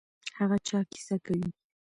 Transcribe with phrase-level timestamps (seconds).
[0.39, 1.47] هغه چا کیسه کوي.